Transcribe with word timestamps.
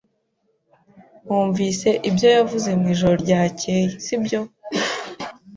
Wumvise 1.27 1.89
ibyo 2.09 2.27
yavuze 2.37 2.69
mwijoro 2.79 3.13
ryakeye, 3.23 3.85
sibyo? 4.03 4.39